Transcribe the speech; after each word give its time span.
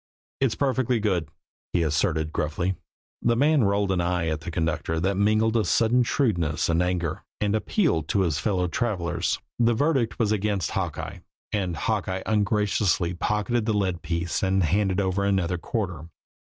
"It's 0.39 0.55
perfectly 0.55 0.99
good," 0.99 1.29
he 1.73 1.83
asserted 1.83 2.33
gruffly. 2.33 2.73
The 3.21 3.35
man 3.35 3.65
rolled 3.65 3.91
an 3.91 4.01
eye 4.01 4.29
at 4.29 4.41
the 4.41 4.49
conductor 4.49 4.99
that 4.99 5.13
mingled 5.13 5.55
a 5.55 5.63
sudden 5.63 6.01
shrewdness 6.01 6.69
and 6.69 6.81
anger, 6.81 7.23
and 7.39 7.53
appealed 7.55 8.07
to 8.07 8.21
his 8.21 8.39
fellow 8.39 8.67
travelers. 8.67 9.37
The 9.59 9.75
verdict 9.75 10.17
was 10.17 10.31
against 10.31 10.71
Hawkeye, 10.71 11.19
and 11.51 11.75
Hawkeye 11.77 12.23
ungraciously 12.25 13.13
pocketed 13.13 13.67
the 13.67 13.73
lead 13.75 14.01
piece 14.01 14.41
and 14.41 14.63
handed 14.63 14.99
over 14.99 15.23
another 15.23 15.59
quarter. 15.59 16.07